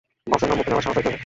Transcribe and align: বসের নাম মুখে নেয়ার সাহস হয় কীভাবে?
বসের 0.31 0.47
নাম 0.49 0.57
মুখে 0.59 0.69
নেয়ার 0.71 0.85
সাহস 0.85 0.95
হয় 0.97 1.03
কীভাবে? 1.05 1.19